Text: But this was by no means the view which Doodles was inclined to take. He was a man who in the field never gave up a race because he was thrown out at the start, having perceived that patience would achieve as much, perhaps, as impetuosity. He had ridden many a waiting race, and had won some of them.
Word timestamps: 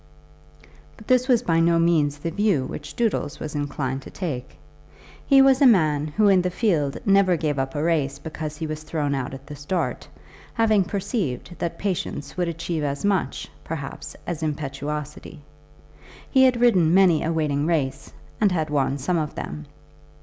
But 0.97 1.05
this 1.07 1.27
was 1.27 1.43
by 1.43 1.59
no 1.59 1.77
means 1.77 2.17
the 2.17 2.31
view 2.31 2.65
which 2.65 2.95
Doodles 2.95 3.39
was 3.39 3.53
inclined 3.53 4.01
to 4.01 4.09
take. 4.09 4.57
He 5.27 5.43
was 5.43 5.61
a 5.61 5.67
man 5.67 6.07
who 6.07 6.27
in 6.27 6.41
the 6.41 6.49
field 6.49 6.97
never 7.05 7.37
gave 7.37 7.59
up 7.59 7.75
a 7.75 7.83
race 7.83 8.17
because 8.17 8.57
he 8.57 8.65
was 8.65 8.81
thrown 8.81 9.13
out 9.13 9.35
at 9.35 9.45
the 9.45 9.55
start, 9.55 10.07
having 10.55 10.83
perceived 10.85 11.53
that 11.59 11.77
patience 11.77 12.35
would 12.35 12.47
achieve 12.47 12.81
as 12.81 13.05
much, 13.05 13.47
perhaps, 13.63 14.15
as 14.25 14.41
impetuosity. 14.41 15.39
He 16.31 16.45
had 16.45 16.59
ridden 16.59 16.95
many 16.95 17.23
a 17.23 17.31
waiting 17.31 17.67
race, 17.67 18.11
and 18.41 18.51
had 18.51 18.71
won 18.71 18.97
some 18.97 19.19
of 19.19 19.35
them. 19.35 19.67